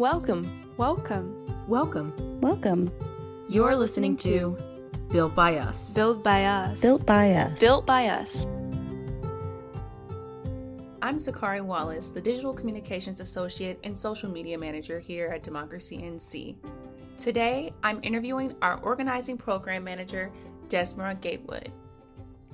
Welcome. 0.00 0.48
Welcome. 0.76 1.44
Welcome. 1.66 2.12
Welcome. 2.40 2.88
You're 3.48 3.74
listening 3.74 4.16
to 4.18 4.56
Built 5.10 5.34
by 5.34 5.56
Us. 5.56 5.92
Built 5.92 6.22
by 6.22 6.44
Us. 6.44 6.80
Built 6.80 7.04
by 7.04 7.32
Us. 7.32 7.58
Built 7.58 7.84
by 7.84 8.06
Us. 8.06 8.46
I'm 11.02 11.18
Sakari 11.18 11.62
Wallace, 11.62 12.10
the 12.10 12.20
Digital 12.20 12.54
Communications 12.54 13.20
Associate 13.20 13.76
and 13.82 13.98
Social 13.98 14.30
Media 14.30 14.56
Manager 14.56 15.00
here 15.00 15.32
at 15.34 15.42
Democracy 15.42 15.98
NC. 15.98 16.54
Today, 17.18 17.72
I'm 17.82 17.98
interviewing 18.04 18.54
our 18.62 18.78
Organizing 18.82 19.36
Program 19.36 19.82
Manager, 19.82 20.30
Desmara 20.68 21.20
Gatewood. 21.20 21.72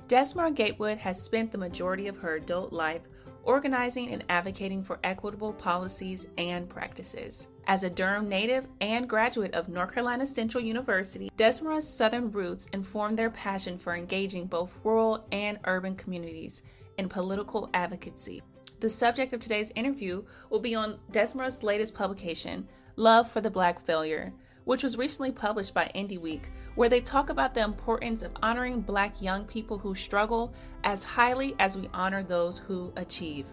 Desmara 0.07 0.51
Gatewood 0.51 0.97
has 0.97 1.21
spent 1.21 1.51
the 1.51 1.59
majority 1.59 2.07
of 2.07 2.17
her 2.17 2.37
adult 2.37 2.73
life 2.73 3.03
organizing 3.45 4.11
and 4.11 4.23
advocating 4.27 4.83
for 4.83 4.99
equitable 5.03 5.53
policies 5.53 6.27
and 6.37 6.67
practices. 6.67 7.47
As 7.67 7.83
a 7.83 7.89
Durham 7.89 8.27
native 8.27 8.67
and 8.81 9.07
graduate 9.07 9.53
of 9.53 9.69
North 9.69 9.93
Carolina 9.93 10.27
Central 10.27 10.63
University, 10.63 11.31
Desmara's 11.37 11.87
Southern 11.87 12.31
roots 12.31 12.67
informed 12.73 13.17
their 13.17 13.29
passion 13.29 13.77
for 13.77 13.95
engaging 13.95 14.45
both 14.45 14.71
rural 14.83 15.25
and 15.31 15.59
urban 15.65 15.95
communities 15.95 16.61
in 16.97 17.09
political 17.09 17.69
advocacy. 17.73 18.43
The 18.81 18.89
subject 18.89 19.33
of 19.33 19.39
today's 19.39 19.71
interview 19.75 20.23
will 20.49 20.59
be 20.59 20.75
on 20.75 20.99
Desmara's 21.11 21.63
latest 21.63 21.95
publication, 21.95 22.67
Love 22.97 23.29
for 23.29 23.41
the 23.41 23.49
Black 23.49 23.79
Failure, 23.79 24.33
which 24.65 24.83
was 24.83 24.97
recently 24.97 25.31
published 25.31 25.73
by 25.73 25.89
INDY 25.93 26.17
Week, 26.17 26.49
where 26.75 26.89
they 26.89 27.01
talk 27.01 27.29
about 27.29 27.53
the 27.53 27.63
importance 27.63 28.21
of 28.21 28.31
honoring 28.43 28.81
Black 28.81 29.21
young 29.21 29.45
people 29.45 29.77
who 29.77 29.95
struggle 29.95 30.53
as 30.83 31.03
highly 31.03 31.55
as 31.59 31.77
we 31.77 31.89
honor 31.93 32.21
those 32.21 32.57
who 32.57 32.91
achieve. 32.97 33.45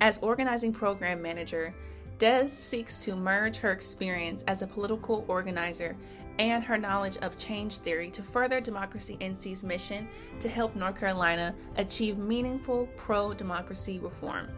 As 0.00 0.18
organizing 0.18 0.72
program 0.72 1.20
manager, 1.20 1.74
Des 2.18 2.46
seeks 2.46 3.04
to 3.04 3.14
merge 3.14 3.58
her 3.58 3.72
experience 3.72 4.42
as 4.44 4.62
a 4.62 4.66
political 4.66 5.24
organizer 5.28 5.96
and 6.38 6.64
her 6.64 6.78
knowledge 6.78 7.18
of 7.18 7.38
change 7.38 7.78
theory 7.78 8.10
to 8.10 8.22
further 8.22 8.60
Democracy 8.60 9.16
NC's 9.20 9.64
mission 9.64 10.08
to 10.40 10.48
help 10.48 10.74
North 10.76 10.98
Carolina 10.98 11.54
achieve 11.76 12.18
meaningful 12.18 12.88
pro 12.96 13.34
democracy 13.34 13.98
reform. 13.98 14.48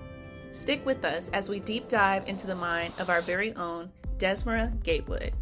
Stick 0.51 0.85
with 0.87 1.05
us 1.05 1.29
as 1.31 1.49
we 1.49 1.61
deep 1.61 1.89
dive 1.89 2.27
into 2.29 2.47
the 2.47 2.55
mind 2.55 2.95
of 2.99 3.11
our 3.11 3.21
very 3.21 3.55
own 3.55 3.91
Desmara 4.19 4.73
Gatewood. 4.83 5.33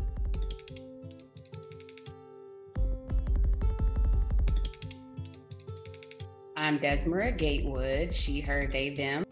I'm 6.67 6.81
Desmara 6.81 7.39
Gatewood, 7.39 8.13
she, 8.13 8.41
her, 8.41 8.67
they, 8.67 8.91
them. 8.91 9.25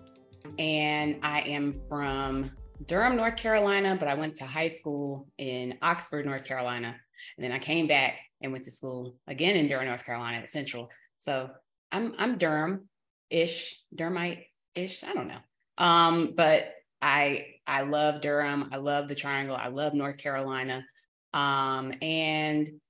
And 0.56 1.18
I 1.24 1.40
am 1.40 1.80
from 1.88 2.52
Durham, 2.86 3.16
North 3.16 3.34
Carolina, 3.34 3.96
but 3.98 4.06
I 4.06 4.14
went 4.14 4.36
to 4.36 4.44
high 4.44 4.68
school 4.68 5.27
in 5.36 5.77
Oxford, 5.82 6.27
North 6.27 6.44
Carolina. 6.44 6.94
And 7.36 7.44
then 7.44 7.50
I 7.50 7.58
came 7.58 7.88
back 7.88 8.18
and 8.40 8.52
went 8.52 8.62
to 8.66 8.70
school 8.70 9.16
again 9.27 9.56
in 9.56 9.66
Durham, 9.66 9.88
North 9.88 10.05
Carolina 10.05 10.36
at 10.36 10.50
Central. 10.50 10.90
So 11.18 11.50
I'm 11.90 12.14
I'm 12.18 12.38
Durham-ish, 12.38 13.80
Durhamite-ish. 13.96 15.02
I 15.02 15.12
don't 15.12 15.27
know. 15.27 15.40
Um, 15.77 16.34
but 16.36 16.72
I 17.02 17.46
I 17.66 17.82
love 17.82 18.20
Durham. 18.20 18.68
I 18.72 18.77
love 18.77 19.08
the 19.08 19.16
Triangle. 19.16 19.56
I 19.56 19.70
love 19.70 19.92
North 19.92 20.18
Carolina. 20.18 20.86
Um, 21.32 21.94
and 22.00 22.80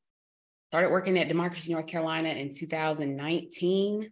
started 0.69 0.91
working 0.91 1.19
at 1.19 1.29
Democracy 1.29 1.73
North 1.73 1.87
Carolina 1.87 2.29
in 2.29 2.55
2019, 2.55 4.11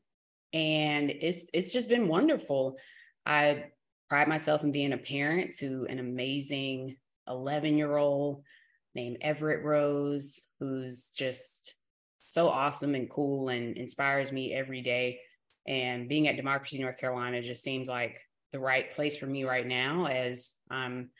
and 0.53 1.11
it's 1.11 1.49
it's 1.53 1.73
just 1.73 1.89
been 1.89 2.09
wonderful. 2.09 2.77
I 3.25 3.67
pride 4.09 4.29
myself 4.29 4.63
in 4.63 4.73
being 4.73 4.93
a 4.93 4.99
parent 4.99 5.57
to 5.59 5.87
an 5.89 5.99
amazing 5.99 6.97
11 7.29 7.79
year 7.79 7.97
old 7.97 8.43
named 8.95 9.19
Everett 9.21 9.65
Rose, 9.65 10.47
who's 10.61 11.11
just 11.17 11.75
so 12.29 12.49
awesome 12.49 12.95
and 12.95 13.09
cool 13.09 13.49
and 13.49 13.77
inspires 13.77 14.33
me 14.33 14.53
every 14.53 14.83
day. 14.83 15.21
And 15.67 16.09
being 16.09 16.29
at 16.29 16.37
Democracy 16.37 16.79
North 16.79 16.99
Carolina 16.99 17.43
just 17.43 17.63
seems 17.63 17.89
like 17.89 18.21
the 18.51 18.59
right 18.59 18.91
place 18.91 19.17
for 19.17 19.27
me 19.27 19.45
right 19.45 19.67
now 19.67 20.07
as 20.07 20.55
I'm 20.71 21.11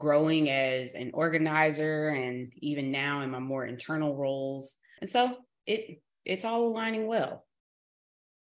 growing 0.00 0.50
as 0.50 0.94
an 0.94 1.12
organizer 1.14 2.08
and 2.08 2.52
even 2.58 2.90
now 2.90 3.20
in 3.20 3.30
my 3.30 3.38
more 3.38 3.64
internal 3.64 4.16
roles. 4.16 4.76
And 5.00 5.08
so 5.08 5.36
it 5.66 6.02
it's 6.24 6.44
all 6.44 6.66
aligning 6.66 7.06
well. 7.06 7.44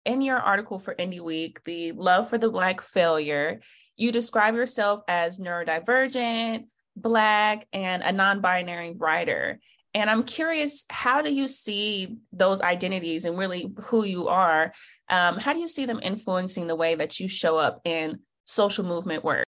In 0.05 0.21
your 0.21 0.37
article 0.37 0.79
for 0.79 0.95
INDY 0.97 1.19
Week, 1.19 1.63
the 1.63 1.91
love 1.91 2.29
for 2.29 2.37
the 2.37 2.49
Black 2.49 2.81
failure, 2.81 3.59
you 3.97 4.11
describe 4.11 4.55
yourself 4.55 5.03
as 5.07 5.39
neurodivergent, 5.39 6.65
Black, 6.95 7.67
and 7.73 8.01
a 8.01 8.11
non 8.11 8.41
binary 8.41 8.93
writer. 8.97 9.59
And 9.93 10.09
I'm 10.09 10.23
curious, 10.23 10.85
how 10.89 11.21
do 11.21 11.33
you 11.33 11.47
see 11.47 12.17
those 12.31 12.61
identities 12.61 13.25
and 13.25 13.37
really 13.37 13.73
who 13.85 14.03
you 14.03 14.27
are? 14.27 14.73
Um, 15.09 15.37
how 15.37 15.53
do 15.53 15.59
you 15.59 15.67
see 15.67 15.85
them 15.85 15.99
influencing 16.01 16.67
the 16.67 16.75
way 16.75 16.95
that 16.95 17.19
you 17.19 17.27
show 17.27 17.57
up 17.57 17.81
in 17.83 18.19
social 18.45 18.85
movement 18.85 19.23
work? 19.23 19.45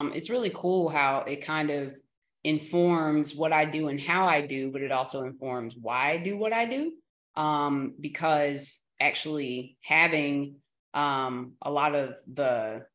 Um, 0.00 0.12
it's 0.14 0.30
really 0.30 0.50
cool 0.54 0.88
how 0.88 1.20
it 1.20 1.44
kind 1.44 1.70
of 1.70 1.94
informs 2.42 3.34
what 3.34 3.52
I 3.52 3.64
do 3.66 3.88
and 3.88 4.00
how 4.00 4.26
I 4.26 4.40
do, 4.40 4.72
but 4.72 4.82
it 4.82 4.90
also 4.90 5.24
informs 5.24 5.76
why 5.76 6.10
I 6.10 6.16
do 6.16 6.36
what 6.36 6.52
I 6.52 6.64
do. 6.64 6.92
Um, 7.36 7.94
because 8.00 8.82
actually 9.02 9.76
having 9.82 10.56
um, 10.94 11.52
a 11.62 11.70
lot 11.70 11.94
of 11.94 12.14
the 12.32 12.86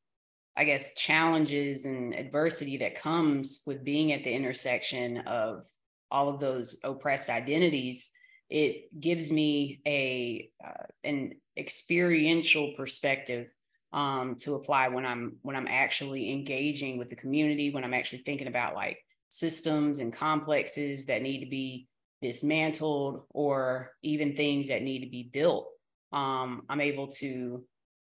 I 0.58 0.64
guess, 0.64 0.96
challenges 0.96 1.86
and 1.86 2.16
adversity 2.16 2.78
that 2.78 3.00
comes 3.00 3.62
with 3.68 3.84
being 3.84 4.12
at 4.12 4.24
the 4.24 4.32
intersection 4.32 5.20
of 5.20 5.66
all 6.10 6.30
of 6.30 6.40
those 6.40 6.80
oppressed 6.84 7.30
identities, 7.30 8.12
it 8.50 8.90
gives 9.00 9.32
me 9.32 9.82
a 9.86 10.50
uh, 10.66 10.86
an 11.04 11.34
experiential 11.58 12.74
perspective 12.76 13.50
um, 13.94 14.36
to 14.38 14.56
apply 14.56 14.88
when 14.88 15.06
I'm 15.06 15.38
when 15.44 15.56
I'm 15.56 15.68
actually 15.68 16.32
engaging 16.32 16.98
with 16.98 17.12
the 17.12 17.16
community, 17.16 17.70
when 17.70 17.84
I'm 17.84 17.94
actually 17.94 18.24
thinking 18.26 18.48
about 18.48 18.74
like 18.74 18.98
systems 19.30 20.00
and 20.00 20.12
complexes 20.12 21.06
that 21.06 21.22
need 21.22 21.42
to 21.42 21.50
be 21.50 21.88
dismantled 22.24 23.26
or 23.30 23.92
even 24.02 24.36
things 24.36 24.70
that 24.70 24.82
need 24.82 25.04
to 25.04 25.10
be 25.12 25.30
built. 25.32 25.70
Um, 26.12 26.64
I'm 26.70 26.82
able 26.82 27.08
to 27.08 27.64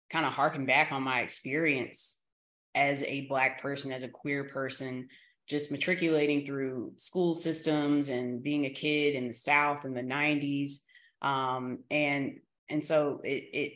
kind 0.10 0.26
of 0.26 0.34
harken 0.34 0.66
back 0.66 0.92
on 0.92 1.04
my 1.04 1.22
experience 1.22 2.22
as 2.76 3.04
a 3.04 3.26
black 3.28 3.62
person 3.62 3.92
as 3.92 4.04
a 4.04 4.08
queer 4.08 4.44
person 4.44 5.08
just 5.48 5.72
matriculating 5.72 6.46
through 6.46 6.92
school 6.96 7.36
systems 7.36 8.10
and 8.10 8.42
being 8.42 8.66
a 8.66 8.70
kid 8.70 9.16
in 9.16 9.28
the 9.28 9.34
south 9.34 9.86
in 9.86 9.94
the 9.94 10.02
90s 10.02 10.82
um, 11.22 11.80
and 11.90 12.40
and 12.70 12.84
so 12.84 13.22
it, 13.24 13.44
it 13.54 13.74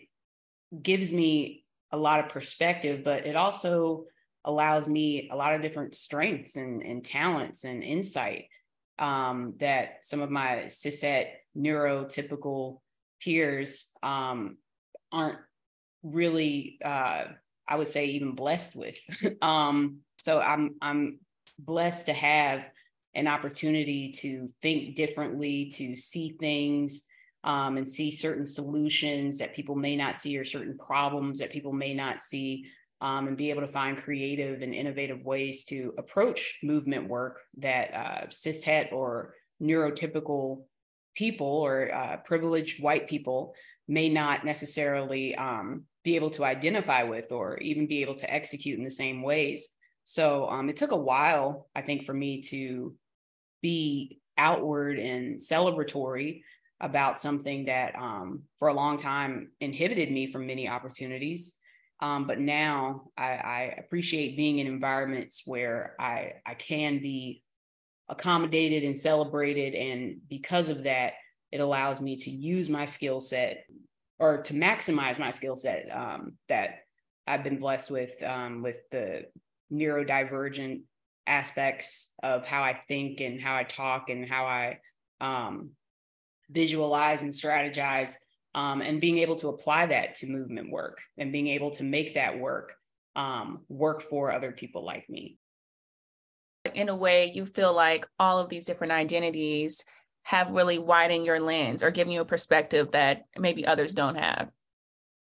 gives 0.83 1.11
me 1.13 1.63
a 1.91 1.97
lot 1.97 2.19
of 2.19 2.29
perspective 2.29 3.03
but 3.03 3.25
it 3.25 3.35
also 3.35 4.05
allows 4.45 4.87
me 4.87 5.29
a 5.31 5.35
lot 5.35 5.53
of 5.53 5.61
different 5.61 5.95
strengths 5.95 6.55
and, 6.55 6.81
and 6.83 7.03
talents 7.03 7.63
and 7.63 7.83
insight 7.83 8.45
um, 8.97 9.53
that 9.59 10.03
some 10.03 10.21
of 10.21 10.29
my 10.29 10.63
cishet 10.65 11.27
neurotypical 11.57 12.79
peers 13.21 13.91
um, 14.03 14.57
aren't 15.11 15.39
really 16.03 16.79
uh, 16.83 17.25
I 17.69 17.75
would 17.75 17.87
say 17.87 18.07
even 18.07 18.31
blessed 18.31 18.75
with. 18.75 18.97
um, 19.41 19.99
so 20.17 20.41
I'm 20.41 20.75
I'm 20.81 21.19
blessed 21.59 22.07
to 22.07 22.13
have 22.13 22.65
an 23.13 23.27
opportunity 23.27 24.11
to 24.11 24.47
think 24.61 24.95
differently, 24.95 25.71
to 25.75 25.95
see 25.95 26.35
things 26.39 27.07
um, 27.43 27.77
and 27.77 27.87
see 27.87 28.11
certain 28.11 28.45
solutions 28.45 29.37
that 29.37 29.55
people 29.55 29.75
may 29.75 29.95
not 29.95 30.17
see 30.17 30.37
or 30.37 30.43
certain 30.43 30.77
problems 30.77 31.39
that 31.39 31.51
people 31.51 31.71
may 31.71 31.93
not 31.93 32.21
see. 32.21 32.65
Um, 33.01 33.29
and 33.29 33.37
be 33.37 33.49
able 33.49 33.61
to 33.61 33.67
find 33.69 33.97
creative 33.97 34.61
and 34.61 34.75
innovative 34.75 35.23
ways 35.23 35.63
to 35.69 35.93
approach 35.97 36.59
movement 36.61 37.07
work 37.07 37.39
that 37.59 37.93
uh, 37.93 38.27
cishet 38.27 38.91
or 38.91 39.35
neurotypical 39.63 40.63
people 41.15 41.47
or 41.47 41.93
uh, 41.93 42.17
privileged 42.25 42.81
white 42.81 43.07
people 43.07 43.53
may 43.87 44.09
not 44.09 44.45
necessarily 44.45 45.35
um, 45.35 45.83
be 46.03 46.15
able 46.15 46.29
to 46.29 46.45
identify 46.45 47.03
with 47.03 47.31
or 47.31 47.57
even 47.57 47.87
be 47.87 48.01
able 48.01 48.15
to 48.15 48.31
execute 48.31 48.77
in 48.77 48.83
the 48.83 48.91
same 48.91 49.21
ways. 49.21 49.67
So 50.03 50.49
um, 50.49 50.69
it 50.69 50.75
took 50.75 50.91
a 50.91 50.95
while, 50.95 51.67
I 51.75 51.81
think, 51.81 52.05
for 52.05 52.13
me 52.13 52.41
to 52.43 52.95
be 53.61 54.21
outward 54.37 54.97
and 54.97 55.37
celebratory 55.37 56.41
about 56.79 57.19
something 57.19 57.65
that 57.65 57.95
um, 57.95 58.43
for 58.57 58.69
a 58.69 58.73
long 58.73 58.97
time 58.97 59.51
inhibited 59.59 60.11
me 60.11 60.31
from 60.31 60.47
many 60.47 60.67
opportunities. 60.69 61.55
Um, 61.99 62.25
but 62.25 62.39
now 62.39 63.09
I, 63.17 63.31
I, 63.31 63.61
appreciate 63.77 64.37
being 64.37 64.59
in 64.59 64.67
environments 64.67 65.41
where 65.45 65.95
I, 65.99 66.35
I 66.45 66.53
can 66.53 66.99
be 66.99 67.43
accommodated 68.09 68.83
and 68.83 68.97
celebrated. 68.97 69.75
And 69.75 70.17
because 70.27 70.69
of 70.69 70.83
that, 70.83 71.13
it 71.51 71.61
allows 71.61 72.01
me 72.01 72.15
to 72.17 72.29
use 72.29 72.69
my 72.69 72.85
skill 72.85 73.19
set 73.19 73.65
or 74.19 74.41
to 74.43 74.53
maximize 74.53 75.17
my 75.17 75.29
skill 75.29 75.55
set 75.55 75.89
um, 75.95 76.33
that 76.49 76.79
I've 77.25 77.43
been 77.43 77.57
blessed 77.57 77.91
with 77.91 78.21
um, 78.23 78.61
with 78.61 78.77
the 78.91 79.25
neurodivergent 79.71 80.81
aspects 81.27 82.11
of 82.23 82.45
how 82.45 82.63
I 82.63 82.73
think 82.73 83.21
and 83.21 83.39
how 83.39 83.55
I 83.55 83.63
talk 83.63 84.09
and 84.09 84.27
how 84.27 84.45
I 84.45 84.79
um, 85.21 85.71
visualize 86.49 87.23
and 87.23 87.31
strategize, 87.31 88.15
um, 88.55 88.81
and 88.81 88.99
being 88.99 89.19
able 89.19 89.35
to 89.37 89.49
apply 89.49 89.85
that 89.87 90.15
to 90.15 90.27
movement 90.27 90.71
work 90.71 90.99
and 91.17 91.31
being 91.31 91.47
able 91.47 91.69
to 91.71 91.83
make 91.83 92.15
that 92.15 92.39
work 92.39 92.75
um, 93.15 93.59
work 93.69 94.01
for 94.01 94.31
other 94.31 94.51
people 94.51 94.83
like 94.83 95.09
me. 95.09 95.38
In 96.75 96.89
a 96.89 96.95
way, 96.95 97.31
you 97.33 97.45
feel 97.45 97.73
like 97.73 98.05
all 98.19 98.39
of 98.39 98.49
these 98.49 98.65
different 98.65 98.91
identities 98.91 99.85
have 100.23 100.51
really 100.51 100.77
widened 100.77 101.25
your 101.25 101.39
lens 101.39 101.81
or 101.83 101.89
given 101.89 102.11
you 102.13 102.21
a 102.21 102.25
perspective 102.25 102.91
that 102.91 103.23
maybe 103.37 103.65
others 103.65 103.93
don't 103.93 104.15
have. 104.15 104.49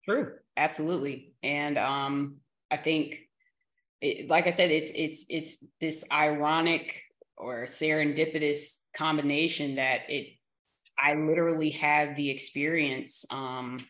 True, 0.03 0.33
absolutely, 0.57 1.33
and 1.43 1.77
um, 1.77 2.37
I 2.71 2.77
think, 2.77 3.19
it, 4.01 4.29
like 4.29 4.47
I 4.47 4.49
said, 4.49 4.71
it's 4.71 4.91
it's 4.95 5.25
it's 5.29 5.63
this 5.79 6.03
ironic 6.11 6.99
or 7.37 7.63
serendipitous 7.63 8.81
combination 8.95 9.75
that 9.75 10.09
it 10.09 10.27
I 10.97 11.13
literally 11.13 11.69
have 11.71 12.15
the 12.15 12.31
experience, 12.31 13.25
um, 13.29 13.85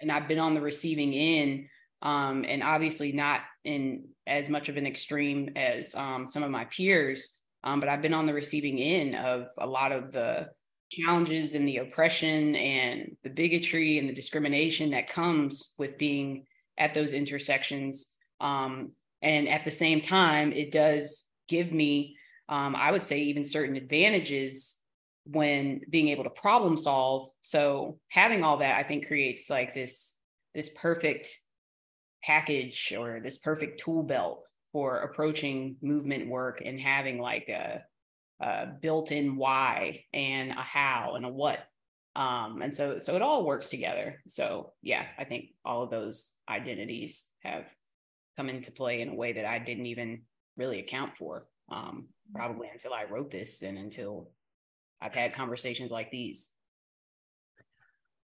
and 0.00 0.10
I've 0.10 0.26
been 0.26 0.38
on 0.38 0.54
the 0.54 0.62
receiving 0.62 1.14
end, 1.14 1.68
um, 2.00 2.44
and 2.48 2.62
obviously 2.62 3.12
not 3.12 3.42
in 3.62 4.08
as 4.26 4.50
much 4.50 4.68
of 4.68 4.76
an 4.76 4.86
extreme 4.86 5.50
as 5.56 5.94
um, 5.94 6.26
some 6.26 6.42
of 6.42 6.50
my 6.50 6.64
peers, 6.66 7.36
um, 7.64 7.80
but 7.80 7.88
I've 7.88 8.02
been 8.02 8.14
on 8.14 8.26
the 8.26 8.34
receiving 8.34 8.78
end 8.78 9.16
of 9.16 9.48
a 9.58 9.66
lot 9.66 9.92
of 9.92 10.12
the 10.12 10.48
challenges 10.90 11.54
and 11.54 11.66
the 11.66 11.78
oppression 11.78 12.54
and 12.54 13.16
the 13.24 13.30
bigotry 13.30 13.98
and 13.98 14.08
the 14.08 14.14
discrimination 14.14 14.90
that 14.90 15.08
comes 15.08 15.74
with 15.78 15.98
being 15.98 16.44
at 16.78 16.94
those 16.94 17.12
intersections. 17.12 18.12
Um, 18.40 18.92
and 19.22 19.48
at 19.48 19.64
the 19.64 19.70
same 19.70 20.00
time, 20.00 20.52
it 20.52 20.70
does 20.70 21.26
give 21.48 21.72
me, 21.72 22.16
um, 22.48 22.76
I 22.76 22.92
would 22.92 23.02
say, 23.02 23.18
even 23.22 23.44
certain 23.44 23.76
advantages 23.76 24.80
when 25.24 25.80
being 25.90 26.08
able 26.08 26.24
to 26.24 26.30
problem 26.30 26.76
solve. 26.76 27.28
So 27.40 27.98
having 28.08 28.44
all 28.44 28.58
that, 28.58 28.78
I 28.78 28.82
think, 28.84 29.06
creates 29.06 29.50
like 29.50 29.74
this 29.74 30.18
this 30.54 30.70
perfect 30.70 31.28
package 32.22 32.94
or 32.96 33.20
this 33.20 33.38
perfect 33.38 33.80
tool 33.80 34.02
belt 34.02 34.46
for 34.72 34.98
approaching 34.98 35.76
movement 35.82 36.28
work 36.28 36.62
and 36.64 36.80
having 36.80 37.18
like 37.20 37.48
a, 37.48 37.82
a 38.40 38.66
built-in 38.80 39.36
why 39.36 40.04
and 40.12 40.50
a 40.50 40.54
how 40.54 41.14
and 41.14 41.24
a 41.24 41.28
what. 41.28 41.60
Um, 42.14 42.62
and 42.62 42.74
so 42.74 42.98
so 42.98 43.14
it 43.14 43.22
all 43.22 43.44
works 43.44 43.68
together. 43.68 44.22
So 44.26 44.72
yeah 44.82 45.04
i 45.18 45.24
think 45.24 45.46
all 45.64 45.82
of 45.82 45.90
those 45.90 46.32
identities 46.48 47.26
have 47.40 47.64
come 48.36 48.48
into 48.48 48.70
play 48.72 49.00
in 49.00 49.08
a 49.08 49.14
way 49.14 49.32
that 49.32 49.44
i 49.44 49.58
didn't 49.58 49.86
even 49.86 50.22
really 50.56 50.78
account 50.78 51.16
for 51.16 51.46
um, 51.70 52.06
probably 52.34 52.68
until 52.68 52.94
i 52.94 53.04
wrote 53.04 53.30
this 53.30 53.62
and 53.62 53.76
until 53.76 54.30
i've 55.00 55.14
had 55.14 55.34
conversations 55.34 55.90
like 55.90 56.10
these 56.10 56.50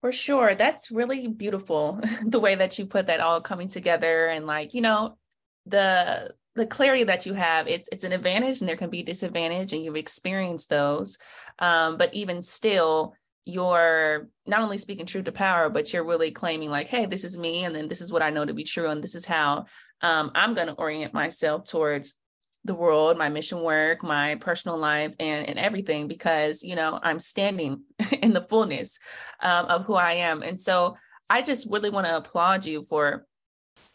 for 0.02 0.12
sure 0.12 0.54
that's 0.54 0.90
really 0.90 1.28
beautiful 1.28 1.98
the 2.26 2.40
way 2.40 2.54
that 2.56 2.78
you 2.78 2.84
put 2.84 3.06
that 3.06 3.20
all 3.20 3.40
coming 3.40 3.68
together 3.68 4.26
and 4.26 4.46
like 4.46 4.74
you 4.74 4.82
know 4.82 5.16
the 5.64 6.34
the 6.54 6.66
clarity 6.66 7.04
that 7.04 7.24
you 7.24 7.32
have 7.32 7.66
it's 7.66 7.88
it's 7.90 8.04
an 8.04 8.12
advantage 8.12 8.60
and 8.60 8.68
there 8.68 8.76
can 8.76 8.90
be 8.90 9.02
disadvantage 9.02 9.72
and 9.72 9.82
you've 9.82 9.96
experienced 9.96 10.68
those 10.68 11.18
um, 11.60 11.96
but 11.96 12.12
even 12.12 12.42
still 12.42 13.14
you're 13.44 14.28
not 14.46 14.62
only 14.62 14.76
speaking 14.76 15.06
truth 15.06 15.24
to 15.24 15.32
power 15.32 15.70
but 15.70 15.92
you're 15.92 16.04
really 16.04 16.30
claiming 16.30 16.68
like 16.68 16.88
hey 16.88 17.06
this 17.06 17.24
is 17.24 17.38
me 17.38 17.64
and 17.64 17.74
then 17.74 17.88
this 17.88 18.00
is 18.00 18.12
what 18.12 18.22
i 18.22 18.30
know 18.30 18.44
to 18.44 18.54
be 18.54 18.64
true 18.64 18.90
and 18.90 19.02
this 19.02 19.14
is 19.14 19.24
how 19.24 19.64
um, 20.02 20.30
i'm 20.34 20.54
going 20.54 20.68
to 20.68 20.74
orient 20.74 21.14
myself 21.14 21.64
towards 21.64 22.20
the 22.64 22.74
world 22.74 23.18
my 23.18 23.28
mission 23.28 23.60
work 23.60 24.02
my 24.02 24.36
personal 24.36 24.78
life 24.78 25.14
and, 25.18 25.48
and 25.48 25.58
everything 25.58 26.06
because 26.06 26.62
you 26.62 26.76
know 26.76 26.98
i'm 27.02 27.18
standing 27.18 27.82
in 28.22 28.32
the 28.32 28.42
fullness 28.42 28.98
um, 29.40 29.66
of 29.66 29.84
who 29.84 29.94
i 29.94 30.12
am 30.12 30.42
and 30.42 30.60
so 30.60 30.96
i 31.28 31.42
just 31.42 31.70
really 31.70 31.90
want 31.90 32.06
to 32.06 32.16
applaud 32.16 32.64
you 32.64 32.84
for 32.84 33.26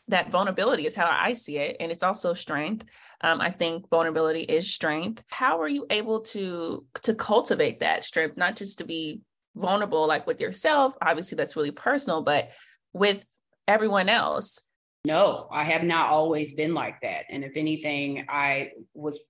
that 0.08 0.32
vulnerability 0.32 0.86
is 0.86 0.96
how 0.96 1.10
I 1.10 1.34
see 1.34 1.58
it. 1.58 1.78
And 1.80 1.92
it's 1.92 2.04
also 2.04 2.34
strength. 2.34 2.86
Um, 3.22 3.42
I 3.42 3.52
think 3.52 3.90
vulnerability 3.90 4.42
is 4.42 4.72
strength. 4.72 5.24
How 5.30 5.62
are 5.62 5.68
you 5.68 5.86
able 5.90 6.22
to 6.22 6.86
to 7.04 7.16
cultivate 7.16 7.80
that 7.80 8.06
strength, 8.06 8.38
not 8.38 8.56
just 8.56 8.80
to 8.80 8.86
be 8.86 9.22
vulnerable 9.56 10.08
like 10.08 10.28
with 10.28 10.40
yourself? 10.40 10.96
Obviously, 11.02 11.36
that's 11.36 11.56
really 11.56 11.72
personal, 11.72 12.22
but 12.22 12.50
with 12.94 13.28
everyone 13.68 14.10
else. 14.10 14.64
No, 15.08 15.48
I 15.50 15.64
have 15.64 15.84
not 15.84 16.10
always 16.10 16.52
been 16.52 16.74
like 16.74 17.00
that. 17.02 17.28
And 17.30 17.46
if 17.46 17.56
anything, 17.56 18.26
I 18.28 18.72
was 18.94 19.22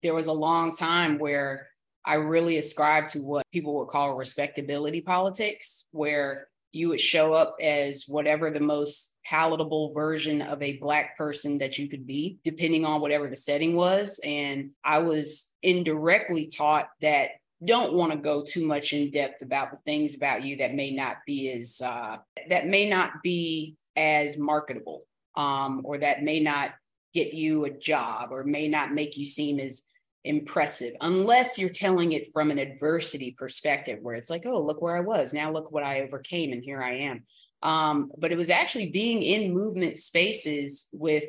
there 0.00 0.14
was 0.14 0.28
a 0.28 0.32
long 0.32 0.70
time 0.70 1.18
where 1.18 1.66
I 2.04 2.14
really 2.14 2.58
ascribed 2.58 3.08
to 3.10 3.18
what 3.20 3.44
people 3.52 3.74
would 3.78 3.88
call 3.88 4.14
respectability 4.14 5.00
politics, 5.00 5.88
where 5.90 6.46
you 6.70 6.88
would 6.90 7.00
show 7.00 7.32
up 7.32 7.56
as 7.60 8.04
whatever 8.06 8.52
the 8.52 8.60
most 8.60 9.16
palatable 9.26 9.92
version 9.92 10.40
of 10.40 10.62
a 10.62 10.76
black 10.76 11.16
person 11.16 11.58
that 11.58 11.78
you 11.78 11.88
could 11.88 12.06
be 12.06 12.38
depending 12.44 12.84
on 12.84 13.00
whatever 13.00 13.28
the 13.28 13.36
setting 13.36 13.74
was 13.74 14.20
and 14.24 14.70
i 14.84 14.98
was 14.98 15.54
indirectly 15.62 16.46
taught 16.46 16.88
that 17.00 17.30
don't 17.64 17.94
want 17.94 18.12
to 18.12 18.18
go 18.18 18.42
too 18.42 18.66
much 18.66 18.92
in 18.92 19.10
depth 19.10 19.40
about 19.40 19.70
the 19.70 19.78
things 19.86 20.14
about 20.14 20.44
you 20.44 20.56
that 20.56 20.74
may 20.74 20.90
not 20.90 21.18
be 21.24 21.50
as 21.50 21.80
uh, 21.80 22.18
that 22.50 22.66
may 22.66 22.90
not 22.90 23.12
be 23.22 23.76
as 23.96 24.36
marketable 24.36 25.06
um, 25.36 25.82
or 25.84 25.98
that 25.98 26.22
may 26.22 26.40
not 26.40 26.70
get 27.12 27.32
you 27.32 27.64
a 27.64 27.70
job 27.70 28.28
or 28.30 28.44
may 28.44 28.68
not 28.68 28.92
make 28.92 29.16
you 29.16 29.24
seem 29.24 29.60
as 29.60 29.82
impressive 30.24 30.94
unless 31.02 31.58
you're 31.58 31.68
telling 31.68 32.12
it 32.12 32.32
from 32.32 32.50
an 32.50 32.58
adversity 32.58 33.32
perspective 33.32 33.98
where 34.00 34.14
it's 34.14 34.30
like 34.30 34.46
oh 34.46 34.60
look 34.60 34.80
where 34.80 34.96
i 34.96 35.00
was. 35.00 35.34
Now 35.34 35.52
look 35.52 35.70
what 35.70 35.84
i 35.84 36.00
overcame 36.00 36.52
and 36.52 36.62
here 36.62 36.82
i 36.82 36.94
am. 36.94 37.24
Um, 37.62 38.10
but 38.18 38.32
it 38.32 38.38
was 38.38 38.50
actually 38.50 38.90
being 38.90 39.22
in 39.22 39.54
movement 39.54 39.98
spaces 39.98 40.88
with 40.92 41.24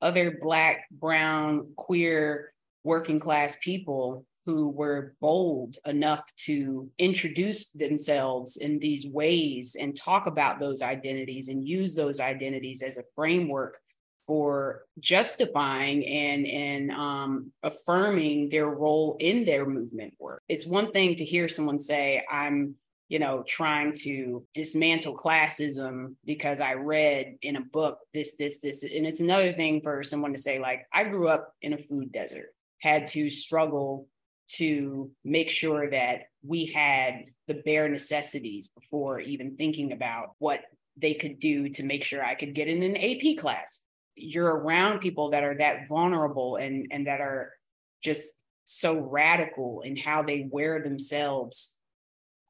other 0.00 0.38
black 0.40 0.84
brown 0.90 1.72
queer 1.76 2.52
working 2.84 3.18
class 3.18 3.56
people 3.62 4.26
who 4.46 4.68
were 4.68 5.14
bold 5.20 5.76
enough 5.86 6.24
to 6.36 6.90
introduce 6.98 7.70
themselves 7.70 8.56
in 8.56 8.78
these 8.78 9.06
ways 9.06 9.76
and 9.78 9.96
talk 9.96 10.26
about 10.26 10.58
those 10.58 10.82
identities 10.82 11.48
and 11.48 11.66
use 11.66 11.94
those 11.94 12.20
identities 12.20 12.82
as 12.82 12.98
a 12.98 13.04
framework 13.14 13.78
for 14.26 14.82
justifying 15.00 16.06
and 16.06 16.46
and 16.46 16.90
um, 16.90 17.52
affirming 17.62 18.48
their 18.48 18.68
role 18.68 19.16
in 19.20 19.44
their 19.44 19.66
movement 19.66 20.14
work. 20.18 20.42
It's 20.48 20.66
one 20.66 20.92
thing 20.92 21.16
to 21.16 21.24
hear 21.24 21.48
someone 21.48 21.78
say, 21.78 22.24
"I'm." 22.30 22.76
You 23.08 23.18
know, 23.18 23.44
trying 23.46 23.92
to 24.04 24.44
dismantle 24.54 25.14
classism 25.14 26.14
because 26.24 26.60
I 26.62 26.72
read 26.72 27.36
in 27.42 27.56
a 27.56 27.60
book 27.60 27.98
this, 28.14 28.34
this, 28.36 28.60
this. 28.60 28.82
And 28.82 29.06
it's 29.06 29.20
another 29.20 29.52
thing 29.52 29.82
for 29.82 30.02
someone 30.02 30.32
to 30.32 30.38
say, 30.38 30.58
like, 30.58 30.86
I 30.90 31.04
grew 31.04 31.28
up 31.28 31.52
in 31.60 31.74
a 31.74 31.78
food 31.78 32.12
desert, 32.12 32.54
had 32.80 33.06
to 33.08 33.28
struggle 33.28 34.08
to 34.46 35.10
make 35.24 35.50
sure 35.50 35.90
that 35.90 36.24
we 36.46 36.66
had 36.66 37.24
the 37.48 37.62
bare 37.64 37.88
necessities 37.88 38.68
before 38.68 39.20
even 39.20 39.56
thinking 39.56 39.92
about 39.92 40.30
what 40.38 40.60
they 40.96 41.14
could 41.14 41.38
do 41.38 41.68
to 41.68 41.82
make 41.82 42.04
sure 42.04 42.24
I 42.24 42.34
could 42.34 42.54
get 42.54 42.68
in 42.68 42.82
an 42.82 42.96
AP 42.96 43.38
class. 43.38 43.80
You're 44.14 44.56
around 44.56 45.00
people 45.00 45.30
that 45.30 45.42
are 45.42 45.56
that 45.56 45.88
vulnerable 45.88 46.56
and 46.56 46.86
and 46.90 47.06
that 47.06 47.20
are 47.20 47.52
just 48.02 48.44
so 48.64 48.98
radical 48.98 49.80
in 49.82 49.96
how 49.96 50.22
they 50.22 50.48
wear 50.50 50.82
themselves 50.82 51.76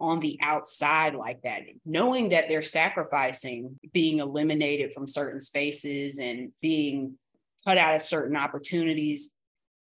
on 0.01 0.21
the 0.21 0.39
outside 0.43 1.15
like 1.15 1.41
that 1.43 1.63
knowing 1.87 2.29
that 2.31 2.49
they're 2.49 2.63
sacrificing 2.63 3.79
being 3.93 4.19
eliminated 4.19 4.93
from 4.93 5.07
certain 5.07 5.41
spaces 5.41 6.19
and 6.19 6.53
being 6.61 7.17
cut 7.65 7.79
out 7.79 7.95
of 7.95 8.03
certain 8.03 8.37
opportunities. 8.37 9.35